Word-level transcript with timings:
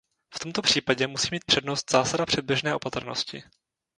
V 0.33 0.39
tomto 0.39 0.61
případě 0.61 1.07
musí 1.07 1.27
mít 1.31 1.43
přednost 1.45 1.91
zásada 1.91 2.25
předběžné 2.25 2.75
opatrnosti. 2.75 3.43